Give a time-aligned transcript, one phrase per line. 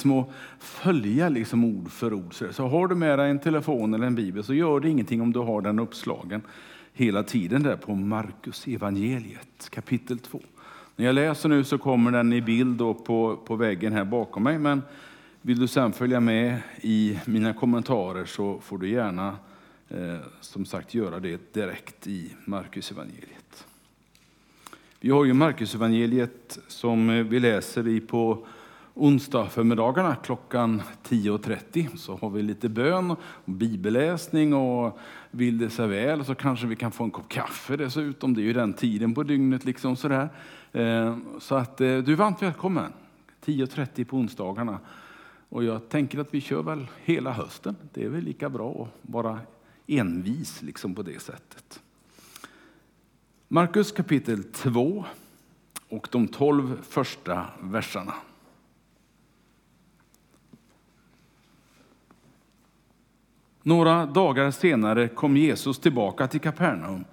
[0.00, 2.34] små följa liksom ord för ord.
[2.50, 5.32] Så har du med dig en telefon eller en bibel så gör det ingenting om
[5.32, 6.42] du har den uppslagen
[6.92, 10.40] hela tiden där på Markus evangeliet kapitel 2.
[10.96, 14.58] När jag läser nu så kommer den i bild på, på väggen här bakom mig.
[14.58, 14.82] Men
[15.42, 19.36] vill du sen följa med i mina kommentarer så får du gärna
[19.88, 23.66] eh, som sagt göra det direkt i Markus evangeliet.
[25.00, 28.46] Vi har ju Markus evangeliet som eh, vi läser i på
[29.00, 34.98] onsdag förmiddagarna klockan 10.30 så har vi lite bön, och bibelläsning och
[35.30, 38.34] vill det sig väl så kanske vi kan få en kopp kaffe dessutom.
[38.34, 39.64] Det är ju den tiden på dygnet.
[39.64, 40.28] liksom sådär.
[40.72, 42.92] Eh, så att eh, du är varmt välkommen.
[43.44, 44.78] 10.30 på onsdagarna.
[45.48, 47.76] Och jag tänker att vi kör väl hela hösten.
[47.92, 49.38] Det är väl lika bra att vara
[49.86, 51.80] envis liksom på det sättet.
[53.48, 55.04] Markus kapitel 2
[55.88, 58.14] och de 12 första verserna.
[63.62, 67.04] Några dagar senare kom Jesus tillbaka till Kapernaum.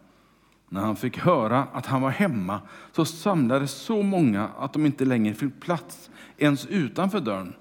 [0.69, 5.05] När han fick höra att han var hemma så samlades så många att de inte
[5.05, 7.53] längre fick plats ens utanför dörren.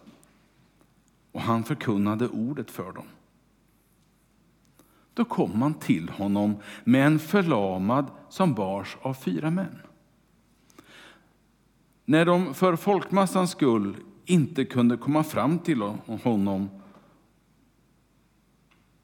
[1.33, 3.07] Och han förkunnade ordet för dem.
[5.15, 9.79] Då kom man till honom med en förlamad som bars av fyra män.
[12.05, 15.83] När de för folkmassans skull inte kunde komma fram till
[16.23, 16.69] honom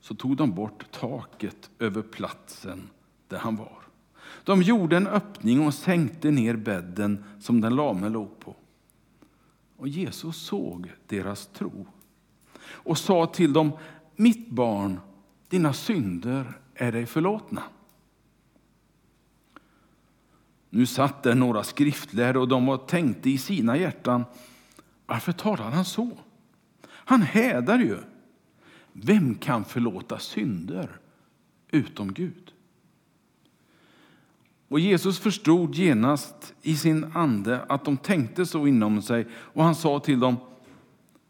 [0.02, 2.90] så tog de bort taket över platsen
[3.28, 3.78] där han var.
[4.44, 8.56] De gjorde en öppning och sänkte ner bädden som den lame låg på.
[9.76, 11.86] Och Jesus såg deras tro
[12.64, 13.72] och sa till dem,
[14.16, 15.00] mitt barn,
[15.48, 17.62] dina synder är dig förlåtna.
[20.70, 24.24] Nu satt där några skriftlärare och de tänkte i sina hjärtan,
[25.06, 26.10] varför talar han så?
[26.86, 27.98] Han hädar ju.
[28.92, 30.90] Vem kan förlåta synder
[31.70, 32.52] utom Gud?
[34.68, 39.74] Och Jesus förstod genast i sin ande att de tänkte så inom sig och han
[39.74, 40.36] sa till dem,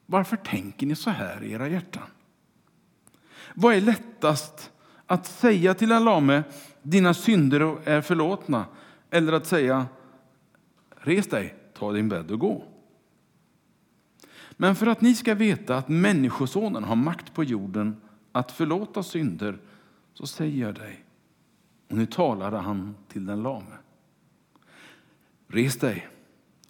[0.06, 2.02] varför tänker ni så här i era hjärtan?
[3.54, 4.70] Vad är lättast
[5.06, 6.42] att säga till en lame,
[6.82, 8.64] dina synder är förlåtna,
[9.10, 9.86] eller att säga,
[10.96, 12.71] res dig, ta din bädd och gå?
[14.56, 17.96] Men för att ni ska veta att Människosonen har makt på jorden
[18.32, 19.58] att förlåta synder,
[20.14, 21.04] så säger jag dig.
[21.88, 23.76] Och nu talade han till den lame.
[25.48, 26.08] Res dig,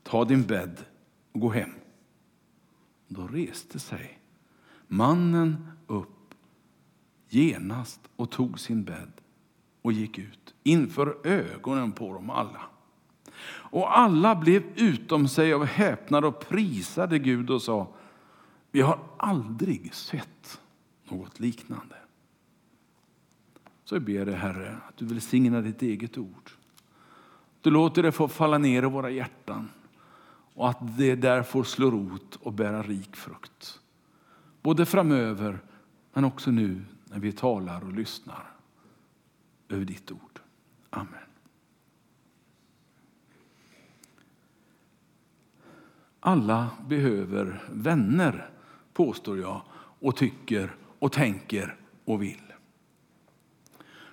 [0.03, 0.85] ta din bädd
[1.33, 1.71] och gå hem.
[3.09, 4.19] Då reste sig
[4.89, 6.35] mannen upp
[7.29, 9.13] genast och tog sin bädd
[9.83, 12.61] och gick ut inför ögonen på dem alla.
[13.45, 17.89] Och alla blev utom sig av häpnad och prisade Gud och sa,
[18.71, 20.61] vi har aldrig sett
[21.09, 21.97] något liknande.
[23.85, 26.51] Så jag ber dig Herre att du välsignar ditt eget ord.
[27.61, 29.71] Du låter det få falla ner i våra hjärtan
[30.55, 33.81] och att det där får slå rot och bära rik frukt.
[34.63, 35.59] Både framöver
[36.13, 38.53] men också nu när vi talar och lyssnar
[39.69, 40.41] över ditt ord.
[40.91, 41.32] Amen.
[46.25, 48.51] Alla behöver vänner,
[48.93, 52.53] påstår jag, och tycker och tänker och vill.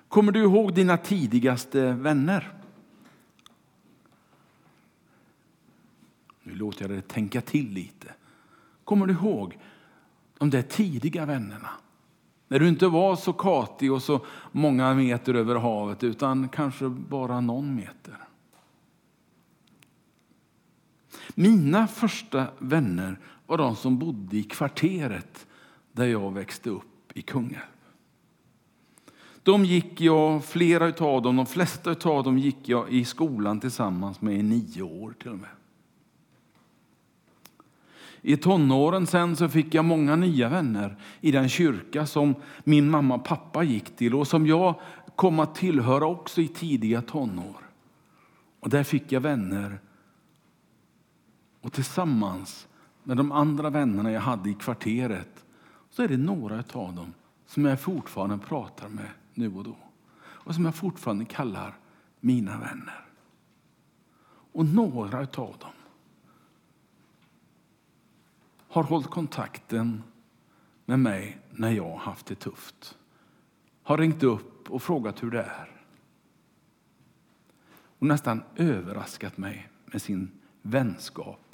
[0.08, 2.54] Kommer du ihåg dina tidigaste vänner?
[6.44, 8.14] Nu låter jag dig tänka till lite.
[8.84, 9.58] Kommer du ihåg
[10.38, 11.70] de där tidiga vännerna?
[12.48, 17.42] När du inte var så katig och så många meter över havet utan kanske bara
[17.42, 18.29] någon meter.
[21.36, 25.48] Mina första vänner var de som bodde i kvarteret
[25.92, 27.62] där jag växte upp i Kungälv.
[29.44, 34.22] De gick jag, flera utav dem, de flesta av dem gick jag i skolan tillsammans
[34.22, 35.50] med i nio år till och med.
[38.22, 43.16] I tonåren sen så fick jag många nya vänner i den kyrka som min mamma
[43.16, 44.76] och pappa gick till och som jag
[45.16, 47.70] kom att tillhöra också i tidiga tonår.
[48.60, 49.80] Och där fick jag vänner
[51.62, 52.68] och tillsammans
[53.04, 55.46] med de andra vännerna jag hade i kvarteret
[55.90, 57.14] så är det några av dem
[57.46, 59.78] som jag fortfarande pratar med nu och då.
[60.22, 61.78] Och som jag fortfarande kallar
[62.20, 63.06] mina vänner.
[64.52, 65.72] Och några av dem
[68.68, 70.04] har hållit kontakten
[70.86, 72.98] med mig när jag har haft det tufft.
[73.84, 75.82] Har ringt upp och frågat hur det är.
[78.00, 81.49] Och nästan överraskat mig med sin vänskap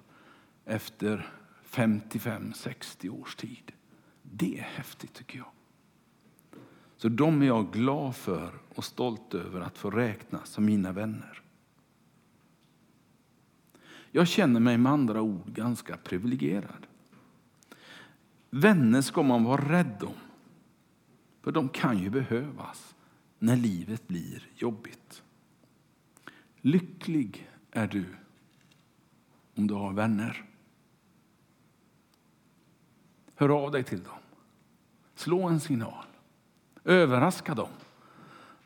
[0.65, 1.31] efter
[1.69, 3.71] 55-60 års tid.
[4.21, 5.47] Det är häftigt tycker jag.
[6.97, 11.41] Så de är jag glad för och stolt över att få räkna som mina vänner.
[14.11, 16.87] Jag känner mig med andra ord ganska privilegierad.
[18.49, 20.15] Vänner ska man vara rädd om,
[21.41, 22.95] för de kan ju behövas
[23.39, 25.23] när livet blir jobbigt.
[26.61, 28.05] Lycklig är du
[29.55, 30.45] om du har vänner.
[33.35, 34.13] Hör av dig till dem.
[35.15, 36.05] Slå en signal.
[36.83, 37.69] Överraska dem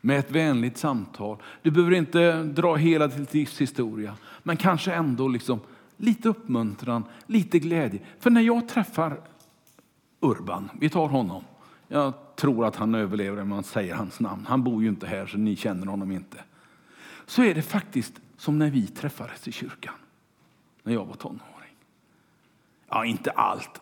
[0.00, 1.42] med ett vänligt samtal.
[1.62, 5.60] Du behöver inte dra hela ditt livs historia, men kanske ändå liksom
[5.96, 8.00] lite uppmuntran, lite glädje.
[8.18, 9.20] För när jag träffar
[10.20, 11.44] Urban, vi tar honom.
[11.88, 14.46] Jag tror att han överlever om man säger hans namn.
[14.46, 16.44] Han bor ju inte här så ni känner honom inte.
[17.26, 19.94] Så är det faktiskt som när vi träffades i kyrkan,
[20.82, 21.76] när jag var tonåring.
[22.88, 23.80] Ja, inte allt.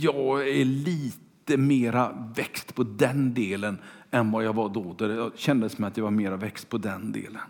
[0.00, 3.78] Jag är lite mera växt på den delen
[4.10, 4.92] än vad jag var då.
[4.92, 7.42] Det kändes som att jag var mera växt på den delen.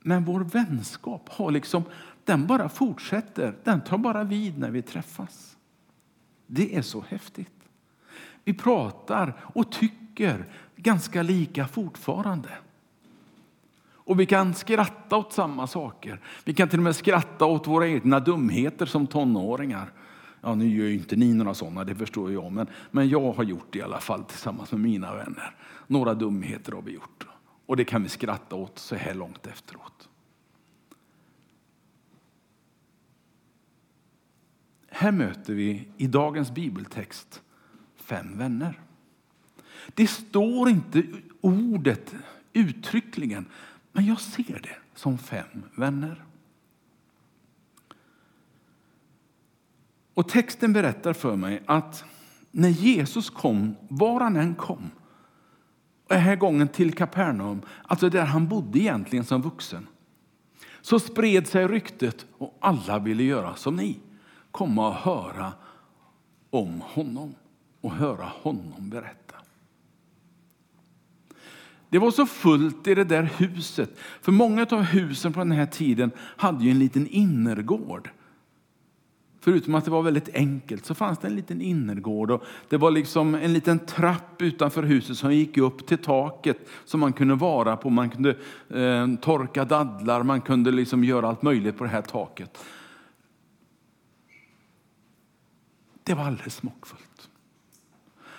[0.00, 1.82] Men vår vänskap har liksom,
[2.24, 3.54] den bara fortsätter.
[3.64, 5.56] Den tar bara vid när vi träffas.
[6.46, 7.52] Det är så häftigt.
[8.44, 10.46] Vi pratar och tycker
[10.76, 12.48] ganska lika fortfarande.
[14.06, 16.20] Och vi kan skratta åt samma saker.
[16.44, 19.92] Vi kan till och med skratta åt våra egna dumheter som tonåringar.
[20.40, 23.44] Ja, nu gör ju inte ni några sådana, det förstår jag, men, men jag har
[23.44, 25.56] gjort det i alla fall tillsammans med mina vänner.
[25.86, 27.26] Några dumheter har vi gjort
[27.66, 30.08] och det kan vi skratta åt så här långt efteråt.
[34.88, 37.42] Här möter vi i dagens bibeltext
[37.96, 38.80] fem vänner.
[39.94, 41.02] Det står inte
[41.40, 42.14] ordet
[42.52, 43.46] uttryckligen,
[43.96, 46.24] men jag ser det som fem vänner.
[50.14, 52.04] Och texten berättar för mig att
[52.50, 54.90] när Jesus kom, var han än kom,
[56.04, 59.86] och den här gången till Kapernaum, alltså där han bodde egentligen som vuxen,
[60.80, 64.00] så spred sig ryktet och alla ville göra som ni,
[64.50, 65.52] komma och höra
[66.50, 67.34] om honom
[67.80, 69.25] och höra honom berätta.
[71.90, 75.66] Det var så fullt i det där huset, för många av husen på den här
[75.66, 78.10] tiden hade ju en liten innergård
[79.46, 82.90] Förutom att det var väldigt enkelt så fanns det en liten innergård och det var
[82.90, 87.76] liksom en liten trapp utanför huset som gick upp till taket som man kunde vara
[87.76, 87.90] på.
[87.90, 88.30] Man kunde
[88.68, 92.64] eh, torka dadlar, man kunde liksom göra allt möjligt på det här taket.
[96.02, 97.28] Det var alldeles smockfullt.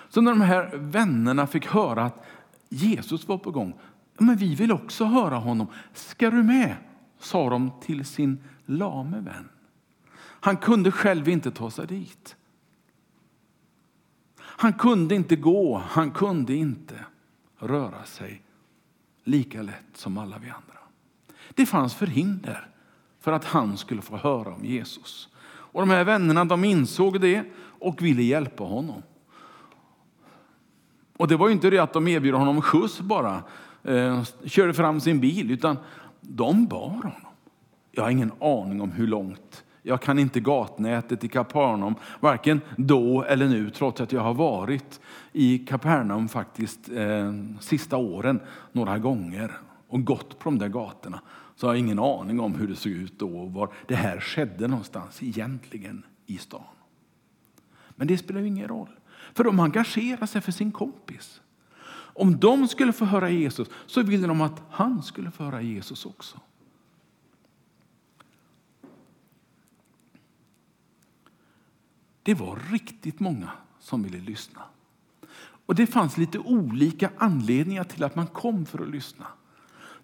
[0.08, 2.24] Så när de här vännerna fick höra att
[2.68, 3.74] Jesus var på gång,
[4.18, 5.66] men vi vill också höra honom.
[5.92, 6.76] Ska du med?
[7.18, 9.48] sa de till sin lame vän.
[10.40, 12.36] Han kunde själv inte ta sig dit.
[14.40, 17.04] Han kunde inte gå, han kunde inte
[17.58, 18.42] röra sig
[19.24, 20.78] lika lätt som alla vi andra.
[21.54, 22.68] Det fanns förhinder
[23.20, 25.28] för att han skulle få höra om Jesus.
[25.38, 29.02] Och De här vännerna de insåg det och ville hjälpa honom.
[31.18, 33.42] Och Det var inte det att de erbjöd honom skjuts bara,
[33.84, 35.76] eh, körde fram sin bil, utan
[36.20, 37.12] de bar honom.
[37.90, 43.22] Jag har ingen aning om hur långt jag kan inte gatnätet i Kapernaum, varken då
[43.22, 45.00] eller nu, trots att jag har varit
[45.32, 48.40] i Kapernaum faktiskt eh, sista åren
[48.72, 49.52] några gånger
[49.88, 51.20] och gått på de där gatorna.
[51.56, 54.20] Så jag har ingen aning om hur det såg ut då och var det här
[54.20, 56.62] skedde någonstans egentligen i stan.
[57.96, 58.97] Men det spelar ingen roll,
[59.38, 61.40] för de engagerar sig för sin kompis.
[61.90, 66.06] Om de skulle få höra Jesus så ville de att han skulle få höra Jesus
[66.06, 66.40] också.
[72.22, 74.62] Det var riktigt många som ville lyssna.
[75.66, 79.26] Och Det fanns lite olika anledningar till att man kom för att lyssna.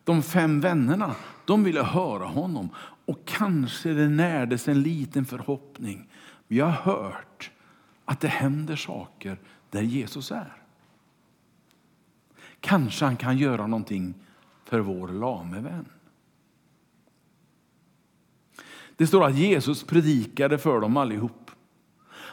[0.04, 1.14] De fem vännerna
[1.44, 2.68] de ville höra honom
[3.06, 6.08] och kanske det närdes en liten förhoppning.
[6.48, 7.50] Vi har hört
[8.04, 9.38] att det händer saker
[9.70, 10.52] där Jesus är.
[12.60, 14.14] Kanske han kan göra någonting
[14.64, 15.88] för vår lame vän.
[18.96, 21.50] Det står att Jesus predikade för dem allihop.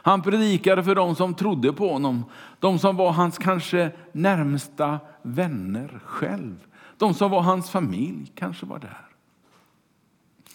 [0.03, 2.25] Han predikade för dem som trodde på honom,
[2.59, 6.67] de som var hans kanske närmsta vänner själv.
[6.97, 9.07] De som var hans familj kanske var där.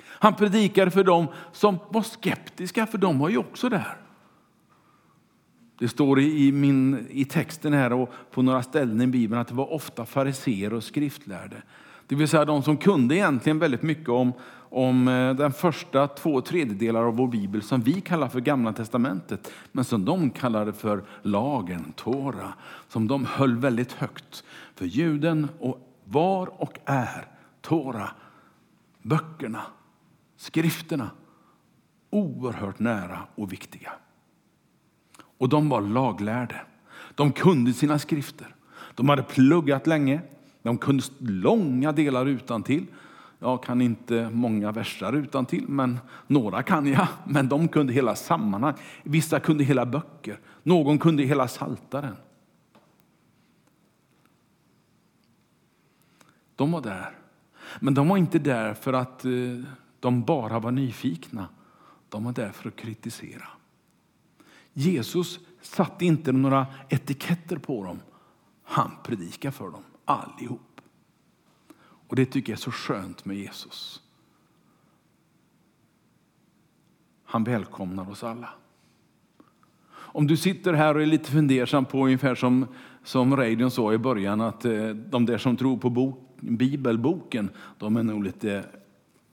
[0.05, 4.06] Han predikade för dem som var skeptiska, för de var ju också där.
[5.79, 9.55] Det står i, min, i texten här och på några ställen i Bibeln att det
[9.55, 11.63] var ofta fariseer och skriftlärde.
[12.07, 16.41] Det vill säga de som kunde egentligen väldigt mycket om, om eh, den första två
[16.41, 21.05] tredjedelar av vår bibel som vi kallar för Gamla testamentet, men som de kallade för
[21.23, 22.53] lagen, Tora,
[22.89, 24.45] som de höll väldigt högt.
[24.75, 27.27] För juden och var och är
[27.61, 28.11] Tora,
[29.03, 29.63] böckerna,
[30.37, 31.11] skrifterna,
[32.11, 33.93] oerhört nära och viktiga.
[35.39, 36.61] Och de var laglärde.
[37.15, 38.55] De kunde sina skrifter.
[38.95, 40.21] De hade pluggat länge.
[40.63, 42.87] De kunde långa delar utan till.
[43.39, 47.07] Jag kan inte många versar utan till, men några kan jag.
[47.27, 48.75] Men de kunde hela sammanhang.
[49.03, 50.39] Vissa kunde hela böcker.
[50.63, 52.17] Någon kunde hela saltaren.
[56.57, 57.19] De var där.
[57.81, 59.31] Men de var inte där för att eh,
[60.01, 61.49] de bara var nyfikna.
[62.09, 63.49] De var där för att kritisera.
[64.79, 68.01] Jesus satte inte några etiketter på dem.
[68.63, 70.81] Han predikade för dem allihop.
[71.79, 74.03] Och det tycker jag är så skönt med Jesus.
[77.25, 78.49] Han välkomnar oss alla.
[79.89, 82.67] Om du sitter här och är lite fundersam på ungefär som,
[83.05, 87.97] som radion sa i början att eh, de där som tror på bok, bibelboken, de
[87.97, 88.65] är nog lite,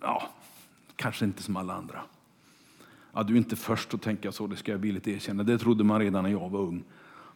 [0.02, 0.30] ja,
[0.96, 2.02] kanske inte som alla andra.
[3.14, 5.44] Ja, du är inte först att tänka så, det ska jag villigt erkänna.
[5.44, 6.84] Det trodde man redan när jag var ung.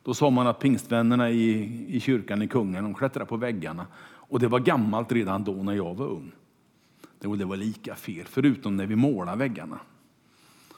[0.03, 3.87] Då sa man att pingstvännerna i, i kyrkan i Kungen de klättrade på väggarna.
[4.03, 6.31] Och det var gammalt redan då när jag var ung.
[7.19, 9.79] Det var, det var lika fel, förutom när vi målade väggarna.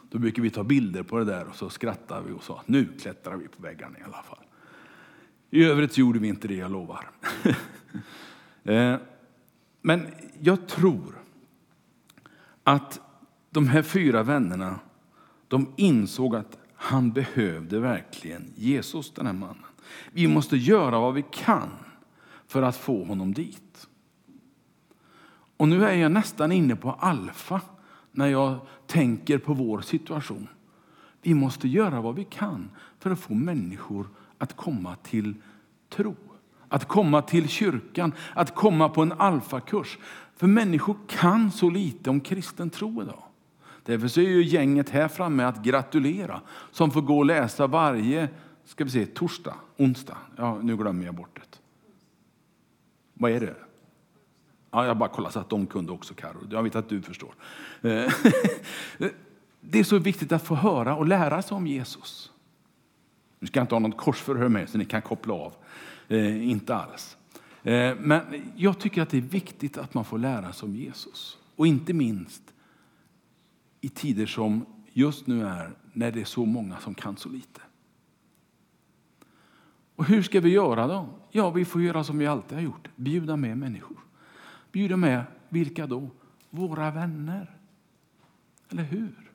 [0.10, 2.88] Då brukar vi ta bilder på det där och så skrattar vi och sa nu
[3.02, 4.40] klättrar vi på väggarna i alla fall.
[5.50, 7.10] I övrigt gjorde vi inte det, jag lovar.
[8.64, 8.96] Eh,
[9.82, 10.08] men
[10.40, 11.16] jag tror
[12.64, 13.02] att
[13.50, 14.80] de här fyra vännerna
[15.50, 19.66] de insåg att han behövde verkligen Jesus, den här mannen.
[20.12, 21.70] Vi måste göra vad vi kan
[22.48, 23.88] för att få honom dit.
[25.58, 27.62] Och nu är jag nästan inne på alfa
[28.12, 30.48] när jag tänker på vår situation.
[31.22, 35.36] Vi måste göra vad vi kan för att få människor att komma till
[35.90, 36.16] tro.
[36.68, 39.98] Att komma till kyrkan, att komma på en alfakurs.
[40.36, 43.24] För människor kan så lite om kristen tro idag.
[43.90, 46.42] Därför är ju gänget här framme att gratulera
[46.72, 48.30] som får gå och läsa varje
[48.66, 50.18] ska vi se, torsdag, onsdag.
[50.36, 51.60] Ja, nu glömmer jag bort det.
[53.14, 53.56] Vad är det?
[54.72, 56.38] Ja, jag bara kollar så att de kunde också, Karo.
[56.52, 57.34] Jag vet att du förstår.
[57.82, 58.14] Eh,
[59.62, 62.32] det är så viktigt att få höra och lära sig om Jesus.
[63.40, 65.54] Nu ska jag inte ha något korsförhör med så ni kan koppla av.
[66.08, 67.18] Eh, inte alls.
[67.64, 68.22] Eh, men
[68.56, 71.38] jag tycker att det är viktigt att man får lära sig om Jesus.
[71.56, 72.42] Och inte minst
[73.82, 77.62] i tider som just nu är, när det är så många som kan så lite.
[79.96, 81.10] Och hur ska vi göra då?
[81.32, 82.90] Ja, vi får göra som vi alltid har gjort.
[82.96, 83.98] Bjuda med människor.
[84.72, 86.10] Bjuda med, vilka då?
[86.50, 87.56] Våra vänner.
[88.70, 89.32] Eller hur?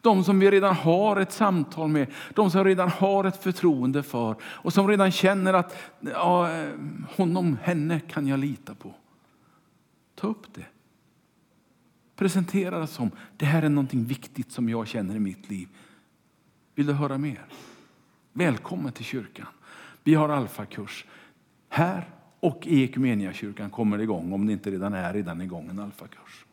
[0.00, 4.36] De som vi redan har ett samtal med, de som redan har ett förtroende för
[4.42, 6.72] och som redan känner att ja, eh,
[7.16, 8.94] honom, henne kan jag lita på.
[10.14, 10.66] Ta upp det.
[12.20, 15.68] Presentera det som det här är någonting viktigt som jag känner i mitt liv.
[16.74, 17.44] Vill du höra mer?
[18.32, 19.46] Välkommen till kyrkan.
[20.04, 21.04] Vi har alfakurs
[21.68, 22.08] här
[22.40, 26.44] och i Ekumeniakyrkan kommer det igång, om det inte redan är redan igång en alfakurs.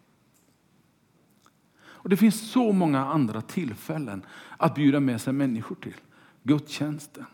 [1.79, 4.21] Och det finns så många andra tillfällen
[4.57, 5.97] att bjuda med sig människor till.
[6.43, 7.25] Gudstjänsten,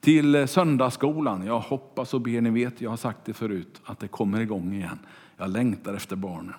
[0.00, 1.46] till eh, söndagsskolan.
[1.46, 4.72] Jag hoppas och ber, ni vet, jag har sagt det förut, att det kommer igång
[4.72, 4.98] igen.
[5.36, 6.54] Jag längtar efter barnen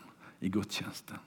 [0.46, 1.18] i gudstjänsten.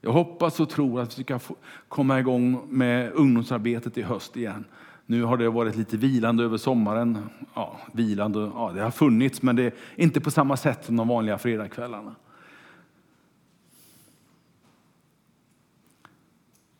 [0.00, 1.40] Jag hoppas och tror att vi ska
[1.88, 4.64] komma igång med ungdomsarbetet i höst igen.
[5.06, 7.18] Nu har det varit lite vilande över sommaren.
[7.54, 11.08] Ja, vilande, ja, det har funnits, men det är inte på samma sätt som de
[11.08, 12.14] vanliga fredagskvällarna.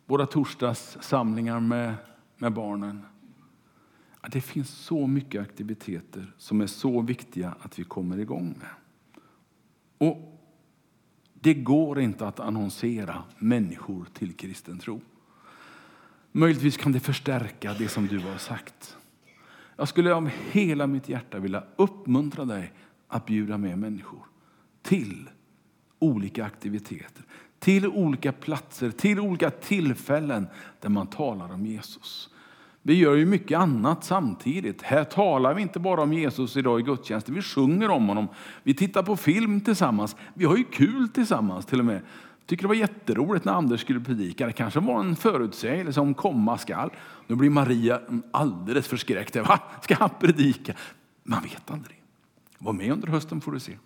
[0.05, 1.93] Våra torsdagssamlingar med,
[2.37, 3.05] med barnen.
[4.21, 8.69] Ja, det finns så mycket aktiviteter som är så viktiga att vi kommer igång med.
[10.09, 10.40] Och
[11.43, 15.01] det går inte att annonsera människor till kristen tro.
[16.31, 18.97] Möjligtvis kan det förstärka det som du har sagt.
[19.75, 22.73] Jag skulle av hela mitt hjärta vilja uppmuntra dig
[23.07, 24.25] att bjuda med människor
[24.81, 25.29] till
[25.99, 27.23] olika aktiviteter,
[27.59, 30.47] till olika platser, till olika tillfällen
[30.79, 32.29] där man talar om Jesus.
[32.81, 34.81] Vi gör ju mycket annat samtidigt.
[34.81, 38.27] Här talar vi inte bara om Jesus idag i gudstjänsten, vi sjunger om honom.
[38.63, 40.15] Vi tittar på film tillsammans.
[40.33, 41.95] Vi har ju kul tillsammans till och med.
[41.95, 44.45] Jag tycker det var jätteroligt när Anders skulle predika.
[44.45, 46.89] Det kanske var en förutsägelse om komma skall.
[47.27, 49.35] Nu blir Maria alldeles förskräckt.
[49.35, 49.59] Va?
[49.81, 50.73] Ska han predika?
[51.23, 52.01] Man vet aldrig.
[52.57, 53.77] Var med under hösten får du se.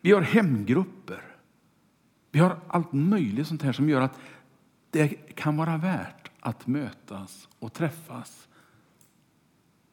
[0.00, 1.22] Vi har hemgrupper.
[2.30, 4.18] Vi har allt möjligt sånt här som gör att
[4.90, 8.48] det kan vara värt att mötas och träffas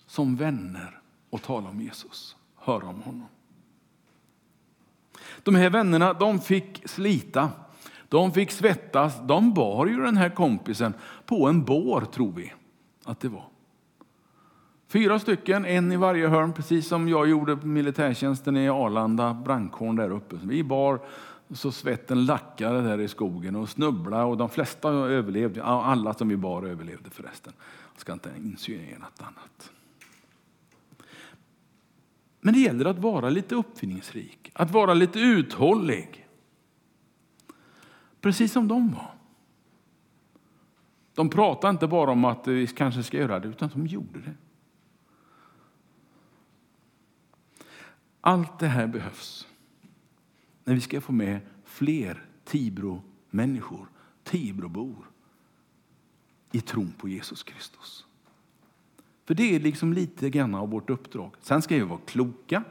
[0.06, 1.00] som vänner
[1.30, 3.28] och tala om Jesus, höra om honom.
[5.44, 7.52] De här vännerna de fick slita,
[8.10, 9.16] de fick svettas.
[9.28, 10.94] De bar ju den här kompisen
[11.26, 12.54] på en bår, tror vi
[13.04, 13.46] att det var.
[14.88, 19.96] Fyra stycken, en i varje hörn, precis som jag gjorde på militärtjänsten i Arlanda brandkåren
[19.96, 20.36] där uppe.
[20.44, 21.00] Vi bar
[21.50, 25.64] så svetten lackade där i skogen och snubblade och de flesta överlevde.
[25.64, 27.54] Alla som vi bar överlevde förresten.
[27.94, 29.72] Jag ska inte insinuera något annat.
[32.40, 36.28] Men det gäller att vara lite uppfinningsrik, att vara lite uthållig.
[38.22, 39.12] Precis som de var.
[41.14, 44.34] De pratade inte bara om att vi kanske ska göra det, utan de gjorde det.
[48.22, 49.48] Allt det här behövs
[50.68, 53.88] när vi ska få med fler Tibro-människor,
[54.24, 55.06] Tibrobor,
[56.52, 58.06] i tron på Jesus Kristus.
[59.26, 61.32] För det är liksom lite grann av vårt uppdrag.
[61.42, 62.64] Sen ska vi vara kloka,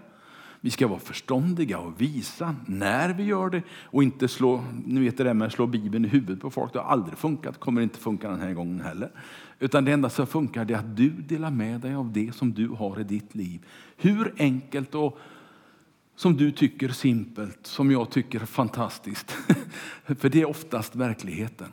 [0.60, 5.16] vi ska vara förståndiga och visa när vi gör det och inte slå, ni vet
[5.16, 6.72] det där med att slå Bibeln i huvudet på folk.
[6.72, 9.10] Det har aldrig funkat, kommer inte funka den här gången heller.
[9.58, 12.68] Utan det enda som funkar är att du delar med dig av det som du
[12.68, 13.66] har i ditt liv.
[13.96, 15.18] Hur enkelt och
[16.16, 19.30] som du tycker simpelt, som jag tycker fantastiskt.
[20.04, 21.72] För det är oftast verkligheten.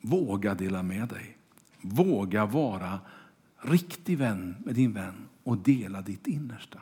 [0.00, 1.36] Våga dela med dig.
[1.80, 3.00] Våga vara
[3.62, 6.80] riktig vän med din vän och dela ditt innersta.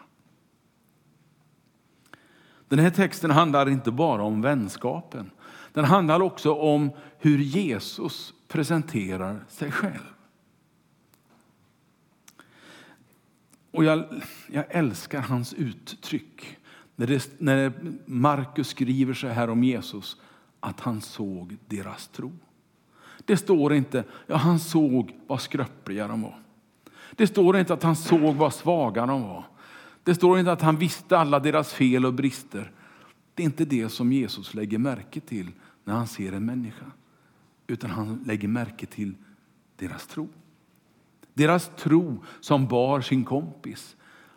[2.68, 5.30] Den här texten handlar inte bara om vänskapen.
[5.72, 10.12] Den handlar också om hur Jesus presenterar sig själv.
[13.72, 14.04] Och jag,
[14.46, 16.58] jag älskar hans uttryck.
[16.96, 17.72] När, det, när
[18.06, 20.16] Markus skriver så här om Jesus,
[20.60, 22.32] att han såg deras tro.
[23.24, 26.42] Det står inte ja, han såg vad skröpliga de var.
[27.16, 29.44] Det står inte att han såg vad svaga de var.
[30.04, 32.72] Det står inte att han visste alla deras fel och brister.
[33.34, 35.50] Det är inte det som Jesus lägger märke till
[35.84, 36.86] när han ser en människa.
[37.66, 39.14] Utan han lägger märke till
[39.76, 40.28] deras tro.
[41.34, 43.96] Deras tro som bar sin kompis.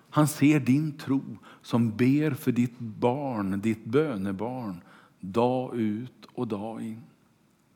[0.09, 4.81] Han ser din tro som ber för ditt barn, ditt bönebarn,
[5.19, 7.01] dag ut och dag in.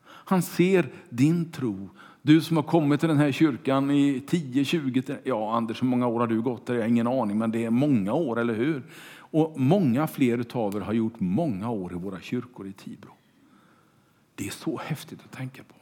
[0.05, 1.89] Han ser din tro.
[2.21, 6.07] Du som har kommit till den här kyrkan i 10, 20, ja Anders hur många
[6.07, 6.73] år har du gått där?
[6.73, 8.83] Jag har ingen aning men det är många år, eller hur?
[9.31, 13.11] Och många fler av er har gjort många år i våra kyrkor i Tibro.
[14.35, 15.78] Det är så häftigt att tänka på.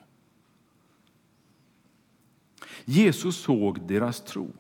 [2.86, 4.54] Jesus såg deras tro.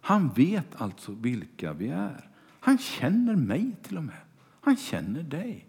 [0.00, 2.28] Han vet alltså vilka vi är.
[2.60, 4.20] Han känner mig till och med.
[4.60, 5.66] Han känner dig.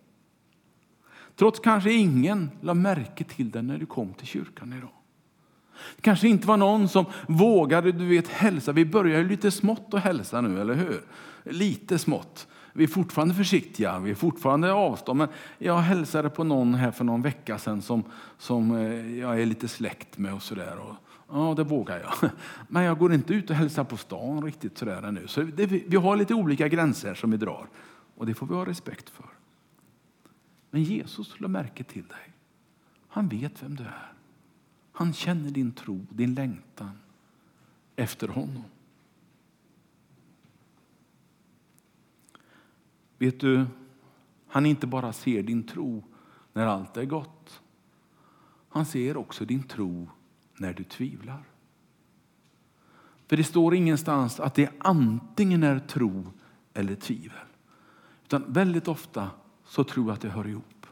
[1.36, 4.89] Trots kanske ingen la märke till dig när du kom till kyrkan idag.
[5.95, 8.71] Det kanske inte var någon som vågade du vet, hälsa.
[8.71, 11.02] Vi börjar ju lite smått att hälsa nu, eller hur?
[11.43, 12.47] Lite smått.
[12.74, 15.17] Vi är fortfarande försiktiga, vi är fortfarande avstånd.
[15.17, 18.04] Men jag hälsade på någon här för någon vecka sedan som,
[18.38, 20.78] som eh, jag är lite släkt med och sådär.
[21.32, 22.32] Ja, det vågar jag.
[22.67, 25.28] Men jag går inte ut och hälsar på stan riktigt sådär ännu.
[25.28, 27.67] Så det, vi har lite olika gränser som vi drar.
[28.15, 29.30] Och det får vi ha respekt för.
[30.70, 32.34] Men Jesus lade märke till dig.
[33.08, 34.13] Han vet vem du är.
[34.91, 37.00] Han känner din tro, din längtan
[37.96, 38.63] efter honom.
[43.17, 43.65] Vet du,
[44.48, 46.04] han inte bara ser din tro
[46.54, 47.62] när allt är gott.
[48.70, 50.08] Han ser också din tro
[50.62, 51.43] när du tvivlar.
[53.28, 56.26] För det står ingenstans att det antingen är tro
[56.74, 57.47] eller tvivel.
[58.24, 59.30] Utan väldigt ofta
[59.65, 60.86] så tror jag att det hör ihop.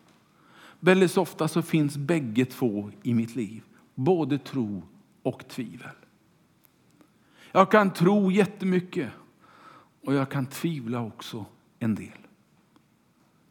[0.79, 3.63] Väldigt ofta så finns bägge två i mitt liv.
[3.95, 4.83] Både tro
[5.23, 5.95] och tvivel.
[7.51, 9.11] Jag kan tro jättemycket
[10.01, 11.45] och jag kan tvivla också
[11.79, 12.17] en del.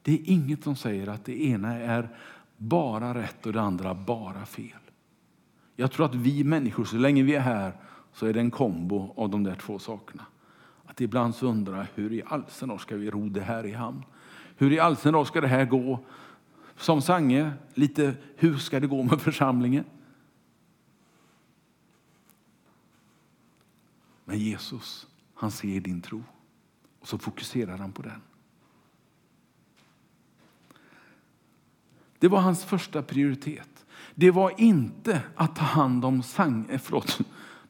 [0.02, 2.08] Det är inget som säger att det ena är
[2.56, 4.87] bara rätt och det andra bara fel.
[5.80, 7.72] Jag tror att vi människor, så länge vi är här,
[8.12, 10.26] så är det en kombo av de där två sakerna.
[10.84, 12.44] Att ibland så undrar hur i all
[12.78, 14.04] ska vi ro det här i hamn?
[14.56, 16.04] Hur i all ska det här gå?
[16.76, 19.84] Som Sange, lite hur ska det gå med församlingen?
[24.24, 26.24] Men Jesus, han ser din tro
[27.00, 28.22] och så fokuserar han på den.
[32.18, 33.77] Det var hans första prioritet.
[34.20, 37.18] Det var inte att ta hand om Sange, eh, förlåt,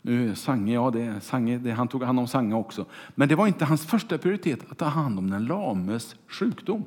[0.02, 2.86] Nu Sange, ja, det, Sange, det, han tog hand om Sange också.
[3.14, 6.84] Men det var inte hans första prioritet att ta hand om den lames sjukdom.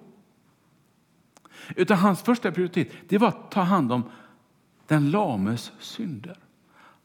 [1.76, 4.04] Utan hans första prioritet det var att ta hand om
[4.88, 6.38] den lames synder.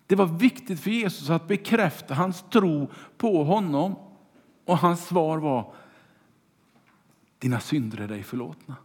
[0.07, 3.97] Det var viktigt för Jesus att bekräfta hans tro på honom.
[4.65, 5.73] Och hans svar var,
[7.39, 8.77] dina synder är dig förlåtna.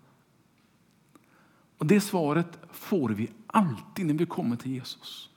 [1.81, 5.29] Och Det svaret får vi alltid när vi kommer till Jesus.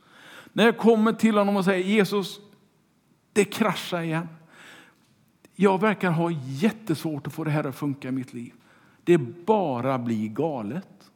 [0.53, 2.41] När jag kommer till honom och säger Jesus,
[3.33, 4.29] det kraschar igen.
[5.55, 8.53] Jag verkar ha jättesvårt att få det här att funka i mitt liv.
[9.05, 11.11] Det bara blir galet,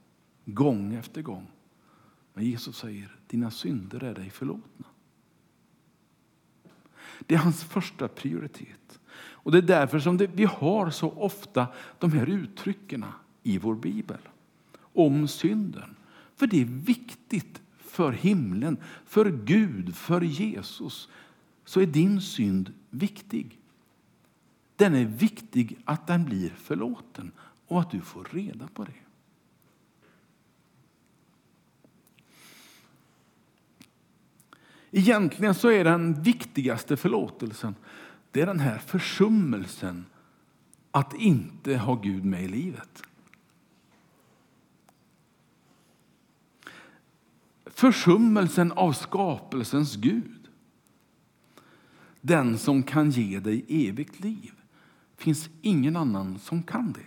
[0.45, 1.47] gång efter gång.
[2.35, 4.87] Men Jesus säger, dina synder är dig förlåtna.
[7.21, 9.01] Det är hans första prioritet.
[9.19, 11.67] Och Det är därför som det, vi har så ofta
[11.99, 13.05] de här uttrycken
[13.43, 14.19] i vår bibel
[14.99, 15.97] om synden.
[16.37, 21.09] För det är viktigt för himlen, för Gud, för Jesus.
[21.65, 23.59] Så är din synd viktig.
[24.77, 27.33] Den är viktig att den blir förlåten
[27.67, 28.93] och att du får reda på det.
[34.91, 37.75] Egentligen så är den viktigaste förlåtelsen
[38.31, 40.07] det är den här försummelsen
[40.91, 43.03] att inte ha Gud med i livet.
[47.79, 50.49] Försummelsen av skapelsens Gud.
[52.21, 54.53] Den som kan ge dig evigt liv.
[55.17, 57.07] finns ingen annan som kan det.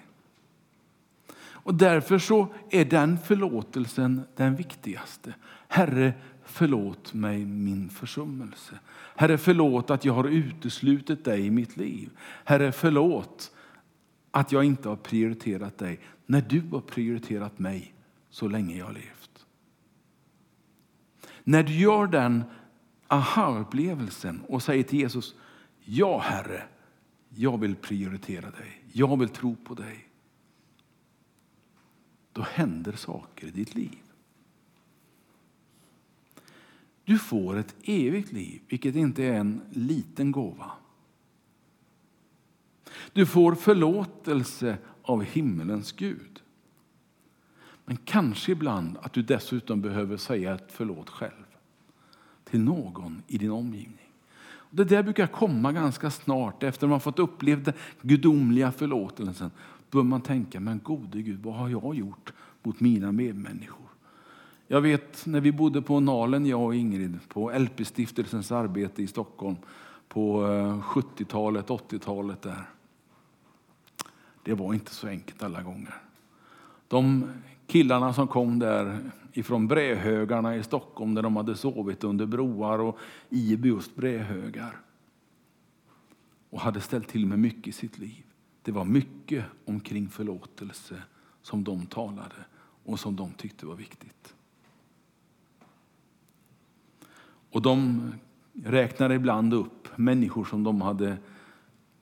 [1.40, 5.34] Och Därför så är den förlåtelsen den viktigaste.
[5.68, 8.80] Herre, förlåt mig min försummelse.
[9.16, 12.10] Herre, förlåt att jag har uteslutit dig i mitt liv.
[12.44, 13.52] Herre, förlåt
[14.32, 17.94] att jag inte har prioriterat dig när du har prioriterat mig
[18.30, 19.21] så länge jag levt.
[21.52, 22.44] När du gör den
[23.08, 25.36] aha-upplevelsen och säger till Jesus,
[25.80, 26.64] ja Herre,
[27.30, 30.10] jag vill prioritera dig, jag vill tro på dig.
[32.34, 34.00] Då händer saker i ditt liv.
[37.04, 40.72] Du får ett evigt liv, vilket inte är en liten gåva.
[43.14, 46.42] Du får förlåtelse av himmelens Gud.
[47.86, 51.41] Men kanske ibland att du dessutom behöver säga ett förlåt själv
[52.52, 54.12] till någon i din omgivning.
[54.70, 59.52] Det där brukar komma ganska snart efter man fått uppleva den gudomliga förlåtelsen.
[59.90, 62.34] Då bör man tänka, men gode Gud, vad har jag gjort
[62.64, 63.86] mot mina medmänniskor?
[64.68, 69.56] Jag vet när vi bodde på Nalen, jag och Ingrid, på LP-stiftelsens arbete i Stockholm
[70.08, 72.70] på eh, 70-talet, 80-talet där.
[74.44, 75.94] Det var inte så enkelt alla gånger.
[76.88, 77.30] De
[77.72, 79.00] killarna som kom där
[79.34, 82.98] ifrån brädhögarna i Stockholm där de hade sovit under broar och
[83.30, 84.82] i just brädhögar
[86.50, 88.24] och hade ställt till med mycket i sitt liv.
[88.62, 91.04] Det var mycket omkring förlåtelse
[91.42, 92.36] som de talade
[92.84, 94.36] och som de tyckte var viktigt.
[97.52, 98.02] Och de
[98.64, 101.18] räknade ibland upp människor som de hade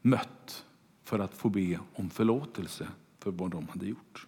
[0.02, 0.66] mött
[1.04, 2.88] för att få be om förlåtelse
[3.20, 4.28] för vad de hade gjort.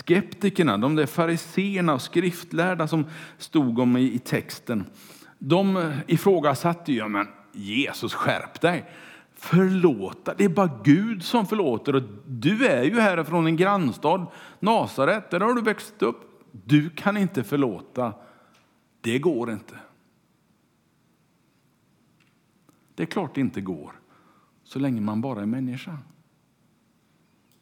[0.00, 3.06] Skeptikerna, de där fariseerna och skriftlärda som
[3.38, 4.84] stod om i, texten,
[5.38, 8.90] de ifrågasatte ju, men Jesus skärp dig.
[9.34, 11.94] Förlåta, det är bara Gud som förlåter.
[11.94, 14.26] Och du är ju här från en grannstad,
[14.60, 16.48] Nasaret, där har du växt upp.
[16.52, 18.14] Du kan inte förlåta.
[19.00, 19.78] Det går inte.
[22.94, 23.92] Det är klart det inte går,
[24.64, 25.98] så länge man bara är människa.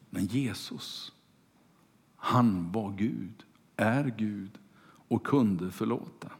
[0.09, 1.13] Men Jesus,
[2.19, 4.59] han var Gud, är Gud
[5.07, 6.31] och kunde förlåta.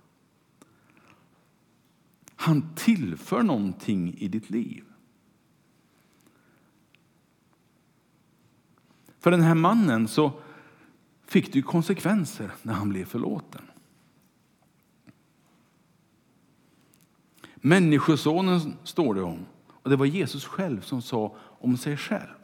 [2.35, 4.83] Han tillför någonting i ditt liv.
[9.19, 10.31] För den här mannen så
[11.25, 13.61] fick det konsekvenser när han blev förlåten.
[17.55, 19.45] Människosonen står det om.
[19.67, 22.38] Och Det var Jesus själv som sa om sig själv.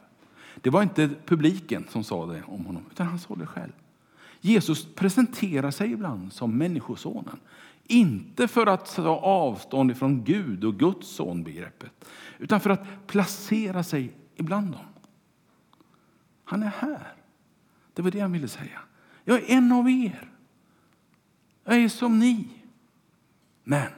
[0.60, 3.72] Det var inte publiken som sa det om honom, utan han sa det själv.
[4.40, 7.40] Jesus presenterar sig ibland som Människosonen.
[7.84, 12.04] Inte för att ta avstånd från Gud och Guds son-begreppet,
[12.38, 14.84] utan för att placera sig ibland dem.
[16.44, 17.14] Han är här.
[17.94, 18.80] Det var det han ville säga.
[19.24, 20.32] Jag är en av er.
[21.64, 22.48] Jag är som ni.
[23.64, 23.88] Men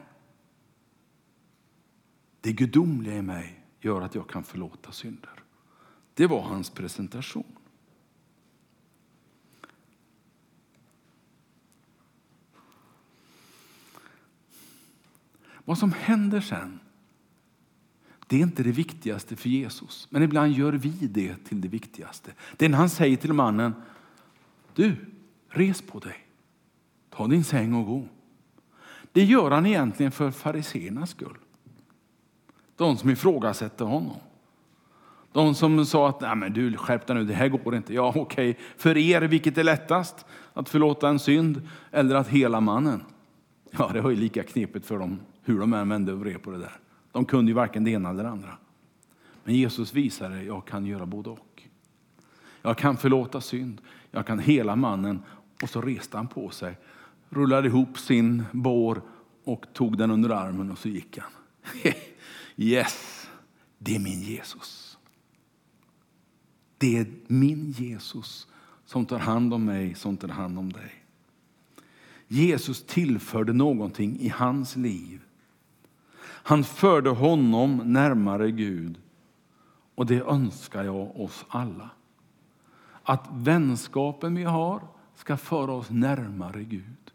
[2.41, 5.38] det gudomliga i mig gör att jag kan förlåta synder.
[6.19, 7.57] Det var hans presentation.
[15.65, 16.79] Vad som händer sen,
[18.27, 20.07] det är inte det viktigaste för Jesus.
[20.09, 22.31] Men ibland gör vi det till det viktigaste.
[22.57, 23.73] Det är när han säger till mannen,
[24.73, 24.95] du,
[25.49, 26.27] res på dig.
[27.09, 28.07] Ta din säng och gå.
[29.11, 31.37] Det gör han egentligen för fariseernas skull.
[32.75, 34.17] De som ifrågasätter honom.
[35.31, 37.93] De som sa att Nej, men du skärp dig nu, det här går inte.
[37.93, 38.57] Ja, okej.
[38.77, 40.25] För er, vilket är lättast?
[40.53, 41.61] Att förlåta en synd
[41.91, 43.03] eller att hela mannen?
[43.71, 46.51] Ja, det var ju lika knepigt för dem hur de än vände och vred på
[46.51, 46.73] det där.
[47.11, 48.57] De kunde ju varken det ena eller det andra.
[49.43, 51.63] Men Jesus visade, jag kan göra både och.
[52.61, 55.21] Jag kan förlåta synd, jag kan hela mannen.
[55.63, 56.77] Och så reste han på sig,
[57.29, 59.01] rullade ihop sin bår
[59.43, 61.31] och tog den under armen och så gick han.
[62.55, 63.27] Yes,
[63.77, 64.88] det är min Jesus.
[66.79, 68.47] Det är min Jesus
[68.85, 70.91] som tar hand om mig, som tar hand om dig.
[72.27, 75.21] Jesus tillförde någonting i hans liv.
[76.21, 78.97] Han förde honom närmare Gud.
[79.95, 81.89] Och det önskar jag oss alla.
[83.03, 84.81] Att vänskapen vi har
[85.15, 87.11] ska föra oss närmare Gud.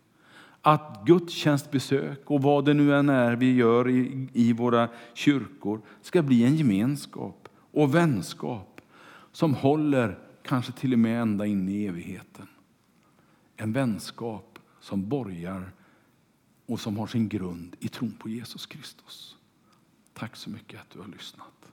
[0.63, 6.23] Att gudstjänstbesök och vad det nu än är vi gör i, i våra kyrkor ska
[6.23, 8.74] bli en gemenskap och vänskap
[9.35, 12.47] som håller kanske till och med ända in i evigheten.
[13.57, 15.73] En vänskap som borgar
[16.67, 19.37] och som har sin grund i tron på Jesus Kristus.
[20.13, 21.73] Tack så mycket att du har lyssnat.